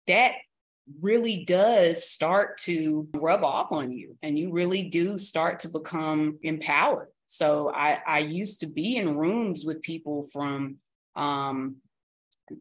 That 0.06 0.34
really 1.00 1.44
does 1.44 2.08
start 2.08 2.58
to 2.58 3.08
rub 3.14 3.44
off 3.44 3.70
on 3.70 3.92
you 3.92 4.16
and 4.22 4.38
you 4.38 4.50
really 4.50 4.82
do 4.82 5.18
start 5.18 5.60
to 5.60 5.68
become 5.68 6.38
empowered 6.42 7.08
so 7.26 7.70
i 7.74 8.00
i 8.06 8.18
used 8.18 8.60
to 8.60 8.66
be 8.66 8.96
in 8.96 9.16
rooms 9.16 9.64
with 9.64 9.80
people 9.82 10.24
from 10.24 10.76
um, 11.14 11.76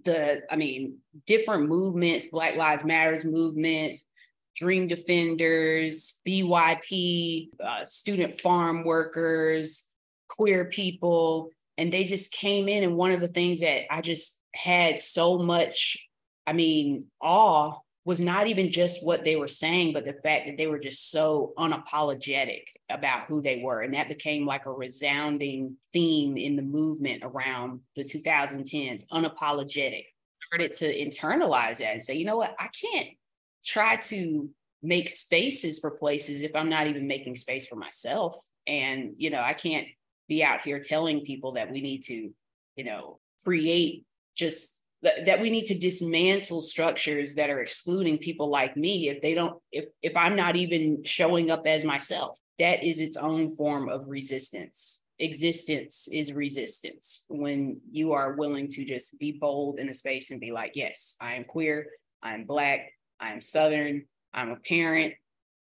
the, 0.04 0.44
I 0.52 0.56
mean, 0.56 0.98
different 1.26 1.68
movements, 1.68 2.28
Black 2.28 2.56
Lives 2.56 2.84
Matters 2.84 3.26
movements, 3.26 4.06
Dream 4.56 4.88
Defenders, 4.88 6.22
BYP, 6.28 7.50
uh, 7.64 7.86
student 7.86 8.40
farm 8.40 8.84
workers, 8.84 9.88
queer 10.30 10.66
people. 10.66 11.50
And 11.78 11.92
they 11.92 12.04
just 12.04 12.32
came 12.32 12.68
in. 12.68 12.84
And 12.84 12.96
one 12.96 13.12
of 13.12 13.22
the 13.22 13.28
things 13.28 13.62
that 13.62 13.92
I 13.92 14.02
just 14.02 14.42
had 14.54 15.00
so 15.00 15.38
much, 15.38 15.98
I 16.46 16.54
mean, 16.54 17.06
awe 17.22 17.80
was 18.04 18.20
not 18.20 18.48
even 18.48 18.72
just 18.72 19.06
what 19.06 19.24
they 19.24 19.36
were 19.36 19.48
saying, 19.48 19.94
but 19.94 20.06
the 20.06 20.18
fact 20.24 20.48
that 20.48 20.58
they 20.58 20.66
were 20.66 20.80
just 20.80 21.12
so 21.12 21.54
unapologetic 21.58 22.64
about 22.90 23.26
who 23.28 23.42
they 23.42 23.62
were. 23.64 23.82
And 23.82 23.94
that 23.94 24.10
became 24.10 24.46
like 24.46 24.66
a 24.66 24.72
resounding 24.72 25.78
theme 25.94 26.36
in 26.36 26.56
the 26.56 26.64
movement 26.64 27.22
around 27.24 27.82
the 27.96 28.04
2010s 28.04 29.06
unapologetic, 29.12 30.06
started 30.48 30.74
to 30.74 31.00
internalize 31.00 31.78
that 31.78 31.94
and 31.94 32.04
say, 32.04 32.16
you 32.16 32.26
know 32.26 32.38
what, 32.38 32.56
I 32.60 32.70
can't 32.70 33.10
try 33.64 33.98
to 33.98 34.50
make 34.82 35.08
spaces 35.08 35.78
for 35.78 35.92
places 35.92 36.42
if 36.42 36.56
I'm 36.56 36.70
not 36.70 36.88
even 36.88 37.06
making 37.06 37.36
space 37.36 37.68
for 37.68 37.76
myself. 37.76 38.36
And, 38.66 39.14
you 39.18 39.30
know, 39.30 39.42
I 39.42 39.54
can't 39.54 39.88
be 40.28 40.44
out 40.44 40.62
here 40.62 40.80
telling 40.80 41.22
people 41.22 41.52
that 41.54 41.72
we 41.72 41.82
need 41.82 42.02
to, 42.04 42.32
you 42.76 42.84
know, 42.84 43.20
create 43.44 44.06
just 44.36 44.81
that 45.02 45.42
we 45.42 45.50
need 45.50 45.66
to 45.66 45.78
dismantle 45.78 46.62
structures 46.62 47.36
that 47.36 47.50
are 47.50 47.60
excluding 47.60 48.18
people 48.18 48.50
like 48.50 48.78
me 48.78 49.10
if 49.10 49.22
they 49.22 49.34
don't 49.34 49.60
if 49.72 49.86
if 50.02 50.16
i'm 50.16 50.36
not 50.36 50.56
even 50.56 51.04
showing 51.04 51.50
up 51.50 51.66
as 51.66 51.84
myself. 51.84 52.38
That 52.60 52.84
is 52.84 53.00
its 53.00 53.18
own 53.18 53.56
form 53.56 53.90
of 53.90 54.08
resistance. 54.08 55.04
Existence 55.18 56.08
is 56.12 56.34
resistance 56.34 57.26
when 57.30 57.80
you 57.92 58.14
are 58.14 58.34
willing 58.34 58.68
to 58.70 58.86
just 58.86 59.18
be 59.18 59.32
bold 59.32 59.80
in 59.80 59.90
a 59.90 59.94
space 59.94 60.32
and 60.32 60.40
be 60.40 60.52
like 60.52 60.72
yes 60.76 61.16
i 61.22 61.36
am 61.36 61.44
queer 61.44 61.88
i'm 62.24 62.46
black 62.46 62.92
i'm 63.20 63.40
southern 63.42 64.06
i'm 64.34 64.50
a 64.50 64.56
parent 64.56 65.14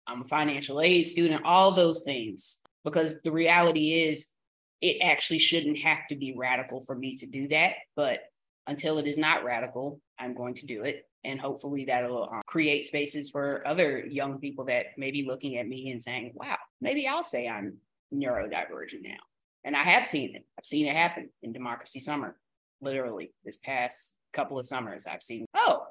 i'm 0.06 0.22
a 0.22 0.24
financial 0.24 0.80
aid 0.80 1.06
student 1.06 1.42
all 1.44 1.72
those 1.72 2.02
things. 2.02 2.58
Because 2.84 3.22
the 3.22 3.30
reality 3.30 3.92
is 3.92 4.32
it 4.80 4.96
actually 5.02 5.38
shouldn't 5.38 5.78
have 5.78 6.00
to 6.08 6.16
be 6.16 6.34
radical 6.36 6.82
for 6.84 6.96
me 6.96 7.16
to 7.16 7.26
do 7.26 7.48
that 7.48 7.76
but 7.94 8.20
until 8.66 8.98
it 8.98 9.06
is 9.06 9.18
not 9.18 9.44
radical, 9.44 10.00
I'm 10.18 10.34
going 10.34 10.54
to 10.54 10.66
do 10.66 10.82
it. 10.82 11.08
And 11.24 11.40
hopefully 11.40 11.84
that'll 11.84 12.28
um, 12.32 12.42
create 12.46 12.84
spaces 12.84 13.30
for 13.30 13.66
other 13.66 14.04
young 14.06 14.38
people 14.38 14.64
that 14.66 14.86
may 14.96 15.10
be 15.10 15.24
looking 15.24 15.56
at 15.58 15.68
me 15.68 15.90
and 15.90 16.02
saying, 16.02 16.32
wow, 16.34 16.56
maybe 16.80 17.06
I'll 17.06 17.22
say 17.22 17.48
I'm 17.48 17.76
neurodivergent 18.12 19.02
now. 19.02 19.18
And 19.64 19.76
I 19.76 19.82
have 19.84 20.04
seen 20.04 20.34
it. 20.34 20.44
I've 20.58 20.66
seen 20.66 20.86
it 20.86 20.96
happen 20.96 21.30
in 21.42 21.52
Democracy 21.52 22.00
Summer, 22.00 22.36
literally 22.80 23.32
this 23.44 23.58
past 23.58 24.16
couple 24.32 24.58
of 24.58 24.66
summers. 24.66 25.06
I've 25.06 25.22
seen, 25.22 25.46
oh, 25.54 25.84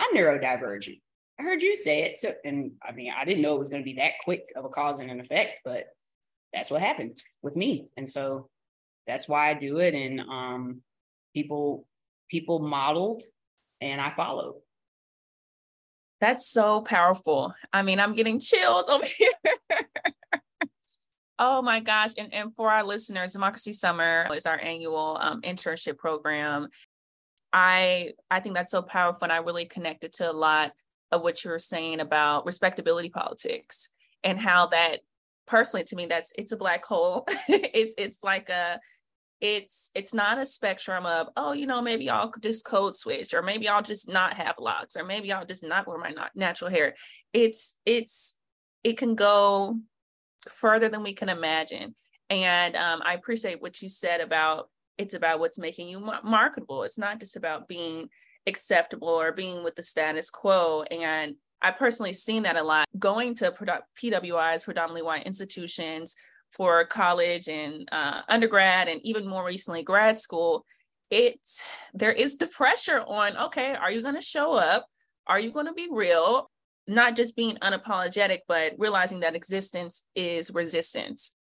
I'm 0.00 0.14
neurodivergent. 0.14 1.00
I 1.38 1.42
heard 1.42 1.62
you 1.62 1.76
say 1.76 2.02
it. 2.02 2.18
So, 2.18 2.34
and 2.44 2.72
I 2.82 2.92
mean, 2.92 3.12
I 3.16 3.24
didn't 3.24 3.42
know 3.42 3.54
it 3.54 3.60
was 3.60 3.68
going 3.68 3.82
to 3.82 3.84
be 3.84 3.98
that 3.98 4.14
quick 4.24 4.48
of 4.56 4.64
a 4.64 4.68
cause 4.68 4.98
and 4.98 5.10
an 5.10 5.20
effect, 5.20 5.60
but 5.64 5.86
that's 6.52 6.70
what 6.70 6.82
happened 6.82 7.22
with 7.42 7.54
me. 7.54 7.88
And 7.96 8.08
so 8.08 8.48
that's 9.06 9.28
why 9.28 9.50
I 9.50 9.54
do 9.54 9.78
it. 9.78 9.94
And 9.94 10.20
um, 10.20 10.80
people 11.34 11.86
people 12.28 12.58
modeled 12.58 13.22
and 13.80 14.00
I 14.00 14.10
followed. 14.10 14.56
That's 16.20 16.48
so 16.48 16.80
powerful. 16.80 17.54
I 17.72 17.82
mean, 17.82 18.00
I'm 18.00 18.14
getting 18.14 18.40
chills 18.40 18.88
over 18.88 19.04
here. 19.18 19.30
oh 21.38 21.60
my 21.62 21.80
gosh. 21.80 22.12
And, 22.16 22.32
and 22.32 22.54
for 22.54 22.70
our 22.70 22.84
listeners, 22.84 23.32
Democracy 23.32 23.72
Summer 23.72 24.28
is 24.34 24.46
our 24.46 24.58
annual 24.58 25.18
um, 25.20 25.42
internship 25.42 25.98
program. 25.98 26.68
I 27.52 28.12
I 28.30 28.40
think 28.40 28.54
that's 28.54 28.72
so 28.72 28.82
powerful. 28.82 29.24
And 29.24 29.32
I 29.32 29.38
really 29.38 29.66
connected 29.66 30.12
to 30.14 30.30
a 30.30 30.32
lot 30.32 30.72
of 31.12 31.22
what 31.22 31.44
you 31.44 31.50
were 31.50 31.58
saying 31.58 32.00
about 32.00 32.46
respectability 32.46 33.10
politics 33.10 33.90
and 34.24 34.40
how 34.40 34.66
that 34.68 35.00
personally 35.46 35.84
to 35.84 35.96
me 35.96 36.06
that's 36.06 36.32
it's 36.36 36.52
a 36.52 36.56
black 36.56 36.84
hole. 36.84 37.24
it's 37.48 37.94
it's 37.98 38.24
like 38.24 38.48
a 38.48 38.80
it's 39.40 39.90
it's 39.94 40.14
not 40.14 40.38
a 40.38 40.46
spectrum 40.46 41.04
of 41.04 41.28
oh 41.36 41.52
you 41.52 41.66
know 41.66 41.82
maybe 41.82 42.08
i'll 42.08 42.32
just 42.40 42.64
code 42.64 42.96
switch 42.96 43.34
or 43.34 43.42
maybe 43.42 43.68
i'll 43.68 43.82
just 43.82 44.08
not 44.08 44.32
have 44.34 44.54
locks 44.58 44.96
or 44.96 45.04
maybe 45.04 45.30
i'll 45.30 45.44
just 45.44 45.62
not 45.62 45.86
wear 45.86 45.98
my 45.98 46.14
natural 46.34 46.70
hair. 46.70 46.94
It's 47.32 47.74
it's 47.84 48.38
it 48.82 48.96
can 48.96 49.14
go 49.14 49.78
further 50.48 50.88
than 50.88 51.02
we 51.02 51.12
can 51.12 51.28
imagine. 51.28 51.94
And 52.30 52.76
um, 52.76 53.02
i 53.04 53.14
appreciate 53.14 53.60
what 53.60 53.82
you 53.82 53.88
said 53.88 54.20
about 54.20 54.70
it's 54.98 55.14
about 55.14 55.40
what's 55.40 55.58
making 55.58 55.88
you 55.88 56.00
marketable. 56.00 56.82
It's 56.82 56.96
not 56.96 57.20
just 57.20 57.36
about 57.36 57.68
being 57.68 58.08
acceptable 58.46 59.08
or 59.08 59.32
being 59.32 59.62
with 59.62 59.74
the 59.74 59.82
status 59.82 60.30
quo. 60.30 60.82
And 60.82 61.34
i 61.60 61.70
personally 61.70 62.14
seen 62.14 62.44
that 62.44 62.56
a 62.56 62.62
lot. 62.62 62.86
Going 62.98 63.34
to 63.36 63.50
pwis 63.52 64.64
predominantly 64.64 65.02
white 65.02 65.26
institutions 65.26 66.16
for 66.52 66.84
college 66.86 67.48
and 67.48 67.88
uh, 67.92 68.22
undergrad 68.28 68.88
and 68.88 69.00
even 69.04 69.26
more 69.26 69.44
recently 69.44 69.82
grad 69.82 70.18
school 70.18 70.64
it's 71.10 71.62
there 71.94 72.12
is 72.12 72.36
the 72.36 72.46
pressure 72.48 73.00
on 73.06 73.36
okay 73.36 73.74
are 73.74 73.90
you 73.90 74.02
going 74.02 74.14
to 74.14 74.20
show 74.20 74.54
up? 74.54 74.86
Are 75.26 75.40
you 75.40 75.52
going 75.52 75.66
to 75.66 75.72
be 75.72 75.88
real? 75.90 76.50
Not 76.88 77.16
just 77.16 77.36
being 77.36 77.56
unapologetic 77.56 78.40
but 78.48 78.74
realizing 78.78 79.20
that 79.20 79.36
existence 79.36 80.02
is 80.14 80.52
resistance 80.52 81.35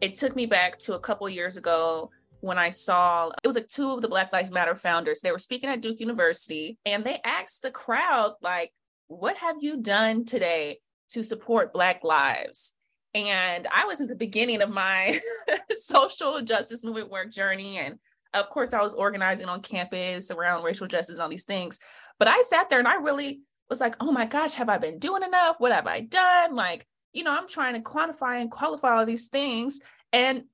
it 0.00 0.14
took 0.14 0.36
me 0.36 0.46
back 0.46 0.78
to 0.78 0.94
a 0.94 1.00
couple 1.00 1.28
years 1.28 1.56
ago 1.56 2.10
when 2.40 2.58
I 2.58 2.68
saw 2.68 3.30
it 3.42 3.46
was 3.46 3.56
like 3.56 3.68
two 3.68 3.90
of 3.90 4.00
the 4.00 4.08
Black 4.08 4.32
Lives 4.32 4.50
Matter 4.50 4.76
founders. 4.76 5.20
They 5.20 5.32
were 5.32 5.38
speaking 5.38 5.68
at 5.68 5.80
Duke 5.80 6.00
University 6.00 6.78
and 6.84 7.04
they 7.04 7.20
asked 7.24 7.62
the 7.62 7.70
crowd, 7.70 8.34
like, 8.40 8.72
what 9.08 9.36
have 9.38 9.56
you 9.60 9.80
done 9.80 10.24
today 10.24 10.78
to 11.10 11.22
support 11.22 11.72
Black 11.72 12.04
lives? 12.04 12.74
And 13.14 13.66
I 13.74 13.86
was 13.86 14.00
at 14.00 14.08
the 14.08 14.14
beginning 14.14 14.62
of 14.62 14.70
my 14.70 15.20
social 15.76 16.42
justice 16.42 16.84
movement 16.84 17.10
work 17.10 17.32
journey. 17.32 17.78
And 17.78 17.98
of 18.34 18.50
course, 18.50 18.74
I 18.74 18.82
was 18.82 18.94
organizing 18.94 19.48
on 19.48 19.62
campus 19.62 20.30
around 20.30 20.62
racial 20.62 20.86
justice 20.86 21.16
and 21.16 21.22
all 21.22 21.30
these 21.30 21.44
things. 21.44 21.80
But 22.18 22.28
I 22.28 22.42
sat 22.42 22.70
there 22.70 22.78
and 22.78 22.86
I 22.86 22.96
really 22.96 23.40
was 23.68 23.80
like, 23.80 23.96
oh 24.00 24.12
my 24.12 24.26
gosh, 24.26 24.54
have 24.54 24.68
I 24.68 24.78
been 24.78 24.98
doing 24.98 25.22
enough? 25.22 25.56
What 25.58 25.72
have 25.72 25.86
I 25.86 26.00
done? 26.00 26.54
Like, 26.54 26.86
you 27.12 27.24
know, 27.24 27.32
I'm 27.32 27.48
trying 27.48 27.74
to 27.74 27.80
quantify 27.80 28.40
and 28.40 28.50
qualify 28.50 28.98
all 28.98 29.06
these 29.06 29.28
things. 29.28 29.80
And 30.12 30.44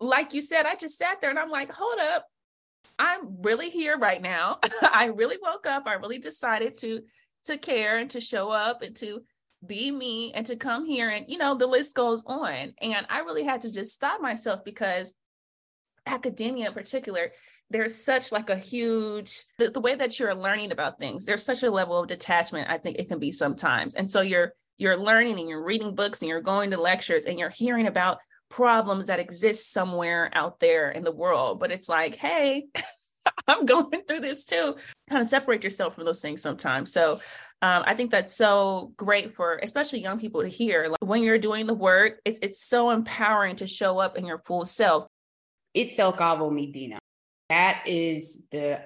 like 0.00 0.34
you 0.34 0.40
said, 0.40 0.66
I 0.66 0.74
just 0.74 0.98
sat 0.98 1.20
there 1.20 1.30
and 1.30 1.38
I'm 1.38 1.50
like, 1.50 1.72
hold 1.72 1.98
up, 1.98 2.26
I'm 2.98 3.42
really 3.42 3.70
here 3.70 3.98
right 3.98 4.20
now. 4.20 4.58
I 4.82 5.06
really 5.06 5.36
woke 5.42 5.66
up. 5.66 5.84
I 5.86 5.94
really 5.94 6.18
decided 6.18 6.76
to 6.78 7.02
to 7.44 7.58
care 7.58 7.98
and 7.98 8.10
to 8.10 8.20
show 8.20 8.50
up 8.50 8.82
and 8.82 8.94
to 8.96 9.22
be 9.66 9.90
me 9.90 10.32
and 10.34 10.46
to 10.46 10.56
come 10.56 10.84
here 10.84 11.08
and 11.08 11.24
you 11.28 11.36
know 11.36 11.56
the 11.56 11.66
list 11.66 11.96
goes 11.96 12.22
on 12.26 12.72
and 12.80 13.06
i 13.08 13.20
really 13.20 13.42
had 13.42 13.62
to 13.62 13.72
just 13.72 13.92
stop 13.92 14.20
myself 14.20 14.64
because 14.64 15.14
academia 16.06 16.68
in 16.68 16.72
particular 16.72 17.32
there's 17.70 17.94
such 17.94 18.30
like 18.30 18.50
a 18.50 18.56
huge 18.56 19.42
the, 19.58 19.68
the 19.70 19.80
way 19.80 19.96
that 19.96 20.18
you're 20.18 20.34
learning 20.34 20.70
about 20.70 21.00
things 21.00 21.24
there's 21.24 21.44
such 21.44 21.64
a 21.64 21.70
level 21.70 21.98
of 21.98 22.06
detachment 22.06 22.70
i 22.70 22.78
think 22.78 22.98
it 22.98 23.08
can 23.08 23.18
be 23.18 23.32
sometimes 23.32 23.96
and 23.96 24.08
so 24.08 24.20
you're 24.20 24.52
you're 24.78 24.96
learning 24.96 25.38
and 25.38 25.48
you're 25.48 25.62
reading 25.62 25.94
books 25.94 26.20
and 26.20 26.28
you're 26.28 26.40
going 26.40 26.70
to 26.70 26.80
lectures 26.80 27.26
and 27.26 27.38
you're 27.38 27.50
hearing 27.50 27.86
about 27.86 28.18
problems 28.48 29.06
that 29.06 29.20
exist 29.20 29.72
somewhere 29.72 30.30
out 30.32 30.58
there 30.60 30.90
in 30.90 31.04
the 31.04 31.12
world. 31.12 31.60
But 31.60 31.70
it's 31.70 31.88
like 31.88 32.14
hey 32.14 32.66
i'm 33.46 33.66
going 33.66 34.02
through 34.06 34.20
this 34.20 34.44
too. 34.44 34.76
Kind 35.08 35.20
of 35.20 35.26
separate 35.26 35.64
yourself 35.64 35.94
from 35.94 36.04
those 36.04 36.20
things 36.20 36.40
sometimes. 36.40 36.92
So 36.92 37.20
um, 37.60 37.82
i 37.86 37.94
think 37.94 38.10
that's 38.10 38.34
so 38.34 38.92
great 38.96 39.34
for 39.34 39.58
especially 39.62 40.00
young 40.00 40.18
people 40.18 40.42
to 40.42 40.48
hear. 40.48 40.88
Like 40.88 41.04
when 41.04 41.22
you're 41.22 41.38
doing 41.38 41.66
the 41.66 41.74
work 41.74 42.20
it's 42.24 42.38
it's 42.42 42.64
so 42.64 42.90
empowering 42.90 43.56
to 43.56 43.66
show 43.66 43.98
up 43.98 44.16
in 44.16 44.24
your 44.24 44.38
full 44.46 44.64
self. 44.64 45.06
It's 45.74 45.98
El 45.98 46.12
Cabo 46.12 46.50
Medina 46.50 46.98
that 47.48 47.82
is 47.86 48.46
the 48.50 48.80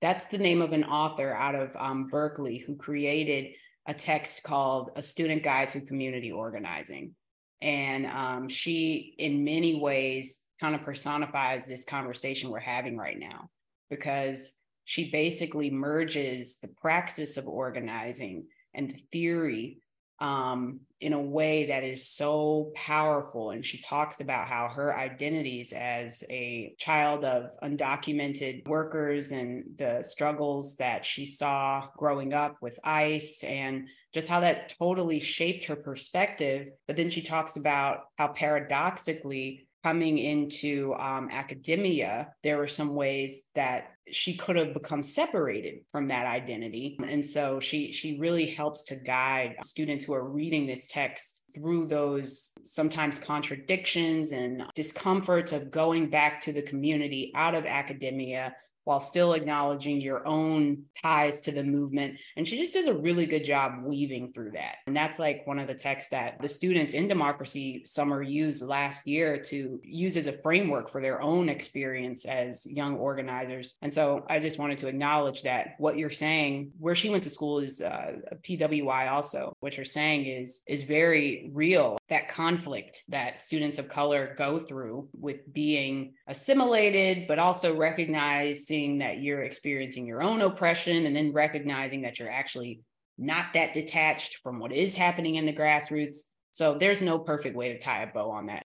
that's 0.00 0.26
the 0.28 0.38
name 0.38 0.62
of 0.62 0.72
an 0.72 0.84
author 0.84 1.32
out 1.32 1.54
of 1.54 1.74
um, 1.76 2.06
berkeley 2.06 2.58
who 2.58 2.76
created 2.76 3.54
a 3.86 3.94
text 3.94 4.42
called 4.42 4.90
a 4.96 5.02
student 5.02 5.42
guide 5.42 5.68
to 5.70 5.80
community 5.80 6.32
organizing. 6.32 7.14
And 7.62 8.06
um, 8.06 8.48
she, 8.48 9.14
in 9.18 9.44
many 9.44 9.80
ways, 9.80 10.40
kind 10.60 10.74
of 10.74 10.82
personifies 10.82 11.66
this 11.66 11.84
conversation 11.84 12.50
we're 12.50 12.60
having 12.60 12.96
right 12.96 13.18
now 13.18 13.48
because 13.90 14.60
she 14.84 15.10
basically 15.10 15.70
merges 15.70 16.58
the 16.60 16.68
praxis 16.68 17.36
of 17.36 17.46
organizing 17.46 18.46
and 18.74 18.90
the 18.90 19.00
theory 19.12 19.78
um, 20.18 20.80
in 21.00 21.12
a 21.12 21.20
way 21.20 21.66
that 21.66 21.84
is 21.84 22.08
so 22.08 22.72
powerful. 22.74 23.50
And 23.50 23.64
she 23.64 23.80
talks 23.82 24.20
about 24.20 24.48
how 24.48 24.68
her 24.68 24.96
identities 24.96 25.72
as 25.74 26.24
a 26.30 26.74
child 26.78 27.24
of 27.24 27.50
undocumented 27.62 28.66
workers 28.66 29.30
and 29.30 29.64
the 29.76 30.02
struggles 30.02 30.76
that 30.76 31.04
she 31.04 31.26
saw 31.26 31.86
growing 31.98 32.32
up 32.32 32.56
with 32.62 32.78
ICE 32.82 33.44
and 33.44 33.88
just 34.14 34.28
how 34.28 34.40
that 34.40 34.74
totally 34.78 35.20
shaped 35.20 35.66
her 35.66 35.76
perspective. 35.76 36.68
But 36.86 36.96
then 36.96 37.10
she 37.10 37.20
talks 37.20 37.56
about 37.56 38.04
how 38.16 38.28
paradoxically, 38.28 39.65
coming 39.86 40.18
into 40.18 40.92
um, 40.94 41.28
academia, 41.30 42.26
there 42.42 42.58
were 42.58 42.66
some 42.66 42.96
ways 42.96 43.44
that 43.54 43.92
she 44.10 44.34
could 44.34 44.56
have 44.56 44.74
become 44.74 45.00
separated 45.00 45.76
from 45.92 46.08
that 46.08 46.26
identity. 46.26 46.98
And 47.06 47.24
so 47.24 47.60
she 47.60 47.92
she 47.92 48.18
really 48.18 48.46
helps 48.46 48.82
to 48.86 48.96
guide 48.96 49.54
students 49.62 50.04
who 50.04 50.12
are 50.14 50.28
reading 50.28 50.66
this 50.66 50.88
text 50.88 51.44
through 51.54 51.86
those 51.86 52.50
sometimes 52.64 53.16
contradictions 53.16 54.32
and 54.32 54.64
discomforts 54.74 55.52
of 55.52 55.70
going 55.70 56.10
back 56.10 56.40
to 56.40 56.52
the 56.52 56.62
community 56.62 57.30
out 57.36 57.54
of 57.54 57.64
academia 57.64 58.56
while 58.86 59.00
still 59.00 59.32
acknowledging 59.32 60.00
your 60.00 60.24
own 60.24 60.84
ties 61.02 61.40
to 61.40 61.50
the 61.50 61.64
movement. 61.64 62.20
And 62.36 62.46
she 62.46 62.56
just 62.56 62.72
does 62.72 62.86
a 62.86 62.94
really 62.94 63.26
good 63.26 63.42
job 63.42 63.82
weaving 63.82 64.32
through 64.32 64.52
that. 64.52 64.76
And 64.86 64.96
that's 64.96 65.18
like 65.18 65.44
one 65.44 65.58
of 65.58 65.66
the 65.66 65.74
texts 65.74 66.10
that 66.10 66.40
the 66.40 66.48
students 66.48 66.94
in 66.94 67.08
Democracy 67.08 67.82
Summer 67.84 68.22
used 68.22 68.62
last 68.62 69.04
year 69.04 69.42
to 69.46 69.80
use 69.82 70.16
as 70.16 70.28
a 70.28 70.32
framework 70.32 70.88
for 70.88 71.02
their 71.02 71.20
own 71.20 71.48
experience 71.48 72.26
as 72.26 72.64
young 72.64 72.94
organizers. 72.94 73.74
And 73.82 73.92
so 73.92 74.24
I 74.30 74.38
just 74.38 74.56
wanted 74.56 74.78
to 74.78 74.86
acknowledge 74.86 75.42
that 75.42 75.74
what 75.78 75.98
you're 75.98 76.08
saying, 76.08 76.70
where 76.78 76.94
she 76.94 77.10
went 77.10 77.24
to 77.24 77.30
school 77.30 77.58
is 77.58 77.80
uh, 77.80 78.12
PWI 78.42 79.10
also. 79.10 79.52
What 79.58 79.76
you're 79.76 79.84
saying 79.84 80.26
is 80.26 80.60
is 80.68 80.84
very 80.84 81.50
real. 81.52 81.98
That 82.08 82.28
conflict 82.28 83.02
that 83.08 83.40
students 83.40 83.80
of 83.80 83.88
color 83.88 84.36
go 84.38 84.60
through 84.60 85.08
with 85.12 85.52
being 85.52 86.14
assimilated, 86.28 87.26
but 87.26 87.40
also 87.40 87.74
recognizing 87.74 88.75
noticing 88.76 88.98
that 88.98 89.22
you're 89.22 89.42
experiencing 89.42 90.06
your 90.06 90.22
own 90.22 90.42
oppression 90.42 91.06
and 91.06 91.14
then 91.14 91.32
recognizing 91.32 92.02
that 92.02 92.18
you're 92.18 92.30
actually 92.30 92.80
not 93.18 93.52
that 93.54 93.74
detached 93.74 94.38
from 94.42 94.58
what 94.58 94.72
is 94.72 94.96
happening 94.96 95.36
in 95.36 95.46
the 95.46 95.52
grassroots. 95.52 96.16
So 96.50 96.74
there's 96.74 97.02
no 97.02 97.18
perfect 97.18 97.56
way 97.56 97.72
to 97.72 97.78
tie 97.78 98.02
a 98.02 98.12
bow 98.12 98.30
on 98.30 98.46
that. 98.46 98.65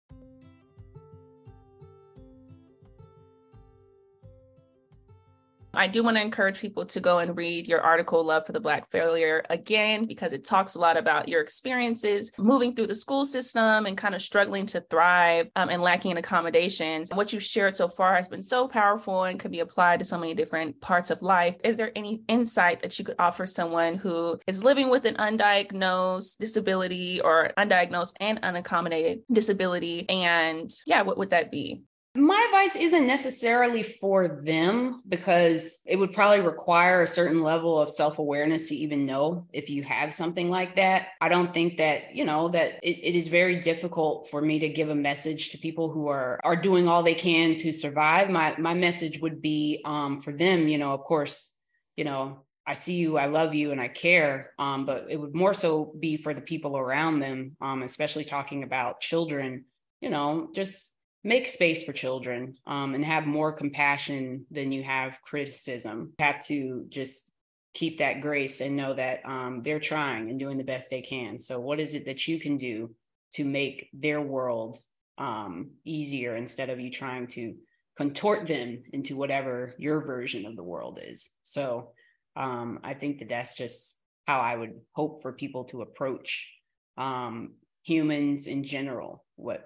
I 5.74 5.88
do 5.88 6.04
want 6.04 6.18
to 6.18 6.22
encourage 6.22 6.60
people 6.60 6.86
to 6.86 7.00
go 7.00 7.20
and 7.20 7.38
read 7.38 7.66
your 7.66 7.80
article, 7.80 8.24
Love 8.24 8.46
for 8.46 8.52
the 8.52 8.60
Black 8.60 8.92
Failure, 8.92 9.42
again, 9.50 10.06
because 10.06 10.34
it 10.34 10.44
talks 10.44 10.76
a 10.76 10.80
lot 10.80 10.98
about 10.98 11.30
your 11.30 11.40
experiences 11.40 12.32
moving 12.38 12.74
through 12.74 12.88
the 12.88 12.96
school 12.96 13.24
system 13.24 13.86
and 13.86 13.98
kind 13.98 14.14
of 14.14 14.22
struggling 14.22 14.66
to 14.68 14.82
thrive 14.82 15.50
um, 15.56 15.70
and 15.70 15.82
lacking 15.82 16.12
in 16.12 16.18
accommodations. 16.18 17.12
What 17.14 17.32
you've 17.32 17.44
shared 17.44 17.76
so 17.76 17.88
far 17.88 18.16
has 18.16 18.28
been 18.28 18.44
so 18.44 18.68
powerful 18.68 19.24
and 19.24 19.40
can 19.40 19.50
be 19.50 19.62
applied 19.62 20.00
to 20.00 20.06
so 20.06 20.18
many 20.18 20.34
different 20.34 20.82
parts 20.82 21.10
of 21.10 21.22
life. 21.22 21.56
Is 21.64 21.78
there 21.78 21.92
any 21.96 22.22
insight 22.28 22.82
that 22.82 23.00
you 23.00 23.06
could 23.06 23.16
offer 23.18 23.46
someone 23.46 23.96
who 23.96 24.40
is 24.48 24.66
living 24.66 24.90
with 24.90 25.06
an 25.06 25.16
undiagnosed 25.16 26.38
disability 26.38 27.22
or 27.22 27.54
undiagnosed 27.58 28.16
and 28.20 28.42
unaccommodated 28.42 29.22
disability? 29.32 30.10
And 30.10 30.70
yeah, 30.86 31.04
what 31.04 31.18
would 31.18 31.30
that 31.30 31.50
be? 31.50 31.84
My 32.14 32.46
advice 32.50 32.76
isn't 32.76 33.08
necessarily 33.08 33.84
for 33.84 34.42
them 34.44 35.02
because 35.08 35.82
it 35.88 35.98
would 35.98 36.12
probably 36.12 36.42
require 36.42 37.04
a 37.04 37.08
certain 37.08 37.42
level 37.42 37.80
of 37.80 37.90
self 37.90 38.20
awareness 38.20 38.68
to 38.68 38.76
even 38.76 39.06
know 39.06 39.48
if 39.54 39.70
you 39.70 39.82
have 39.84 40.14
something 40.14 40.50
like 40.50 40.76
that. 40.76 41.10
I 41.22 41.30
don't 41.30 41.54
think 41.54 41.78
that, 41.78 42.14
you 42.14 42.26
know, 42.26 42.50
that 42.50 42.80
it, 42.84 42.98
it 42.98 43.16
is 43.16 43.30
very 43.30 43.62
difficult 43.62 44.30
for 44.30 44.42
me 44.42 44.60
to 44.60 44.68
give 44.68 44.90
a 44.90 44.96
message 44.96 45.52
to 45.52 45.58
people 45.58 45.90
who 45.90 46.10
are 46.10 46.38
are 46.44 46.58
doing 46.58 46.90
all 46.90 47.02
they 47.02 47.16
can 47.16 47.56
to 47.58 47.72
survive. 47.72 48.30
My 48.30 48.56
my 48.58 48.74
message 48.74 49.22
would 49.22 49.42
be 49.42 49.82
um, 49.86 50.20
for 50.20 50.34
them, 50.34 50.68
you 50.68 50.78
know, 50.78 50.94
of 50.94 51.06
course, 51.06 51.56
you 51.96 52.04
know, 52.04 52.44
I 52.68 52.74
see 52.74 52.96
you, 52.96 53.18
I 53.18 53.28
love 53.28 53.56
you, 53.56 53.72
and 53.72 53.80
I 53.80 53.88
care. 53.88 54.52
Um, 54.60 54.86
but 54.86 55.06
it 55.10 55.16
would 55.16 55.34
more 55.34 55.54
so 55.54 55.94
be 55.98 56.18
for 56.18 56.34
the 56.34 56.42
people 56.42 56.78
around 56.78 57.22
them, 57.22 57.56
um, 57.62 57.84
especially 57.84 58.26
talking 58.26 58.64
about 58.64 59.00
children, 59.00 59.64
you 60.02 60.10
know, 60.10 60.50
just 60.54 60.94
make 61.24 61.48
space 61.48 61.84
for 61.84 61.94
children 61.94 62.56
um, 62.66 62.96
and 62.96 63.06
have 63.06 63.26
more 63.26 63.52
compassion 63.52 64.46
than 64.50 64.72
you 64.72 64.84
have 64.84 65.22
criticism. 65.22 66.14
You 66.20 66.26
have 66.26 66.44
to 66.48 66.86
just 66.90 67.32
keep 67.74 68.00
that 68.00 68.22
grace 68.22 68.62
and 68.62 68.76
know 68.76 68.94
that 68.94 69.22
um, 69.26 69.62
they're 69.64 69.80
trying 69.80 70.30
and 70.30 70.40
doing 70.40 70.58
the 70.58 70.64
best 70.64 70.90
they 70.90 71.02
can. 71.02 71.40
So, 71.40 71.60
what 71.60 71.80
is 71.80 71.94
it 71.94 72.06
that 72.06 72.28
you 72.28 72.40
can 72.40 72.58
do 72.58 72.94
to 73.34 73.46
make 73.46 73.90
their 73.94 74.22
world 74.22 74.80
um, 75.18 75.72
easier 75.86 76.36
instead 76.36 76.70
of 76.70 76.80
you 76.80 76.90
trying 76.90 77.28
to 77.28 77.56
contort 77.96 78.48
them 78.48 78.82
into 78.94 79.16
whatever 79.16 79.76
your 79.78 80.04
version 80.04 80.46
of 80.46 80.56
the 80.56 80.64
world 80.64 81.00
is? 81.02 81.32
So, 81.44 81.92
um, 82.36 82.80
I 82.84 82.94
think 82.94 83.20
that 83.20 83.30
that's 83.30 83.56
just 83.56 83.98
how 84.28 84.40
I 84.40 84.56
would 84.56 84.74
hope 84.94 85.22
for 85.22 85.34
people 85.34 85.66
to 85.66 85.82
approach 85.82 86.50
um, 86.98 87.54
humans 87.84 88.48
in 88.48 88.64
general 88.64 89.26
what 89.36 89.66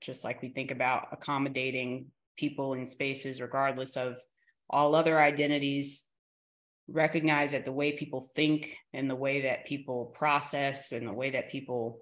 just 0.00 0.24
like 0.24 0.42
we 0.42 0.48
think 0.48 0.70
about 0.70 1.08
accommodating 1.12 2.06
people 2.36 2.74
in 2.74 2.86
spaces 2.86 3.40
regardless 3.40 3.96
of 3.96 4.18
all 4.68 4.94
other 4.94 5.18
identities 5.18 6.04
recognize 6.88 7.52
that 7.52 7.64
the 7.64 7.72
way 7.72 7.92
people 7.92 8.20
think 8.34 8.76
and 8.92 9.10
the 9.10 9.14
way 9.14 9.42
that 9.42 9.66
people 9.66 10.06
process 10.06 10.92
and 10.92 11.06
the 11.06 11.12
way 11.12 11.30
that 11.30 11.50
people 11.50 12.00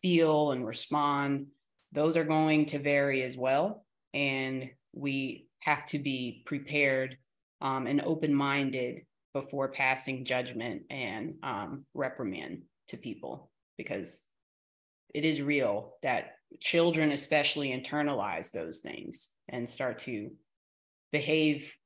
feel 0.00 0.52
and 0.52 0.66
respond 0.66 1.46
those 1.92 2.16
are 2.16 2.24
going 2.24 2.66
to 2.66 2.78
vary 2.78 3.22
as 3.22 3.36
well. 3.36 3.84
And 4.14 4.70
we 4.92 5.46
have 5.60 5.86
to 5.86 5.98
be 5.98 6.42
prepared 6.46 7.16
um, 7.60 7.86
and 7.86 8.00
open-minded 8.00 9.02
before 9.32 9.68
passing 9.68 10.24
judgment 10.24 10.82
and 10.90 11.34
um, 11.42 11.84
reprimand 11.94 12.62
to 12.88 12.96
people 12.96 13.50
because 13.78 14.26
it 15.14 15.24
is 15.24 15.40
real 15.40 15.94
that 16.02 16.32
children 16.60 17.12
especially 17.12 17.70
internalize 17.70 18.50
those 18.50 18.80
things 18.80 19.30
and 19.48 19.68
start 19.68 19.98
to 19.98 20.30
behave 21.10 21.76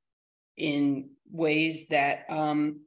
in 0.57 1.11
ways 1.31 1.88
that 1.88 2.24
um, 2.31 2.81